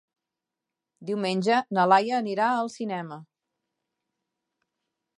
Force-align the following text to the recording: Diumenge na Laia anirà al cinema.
Diumenge 1.09 1.59
na 1.79 1.85
Laia 1.93 2.17
anirà 2.23 2.49
al 2.63 2.73
cinema. 2.79 3.23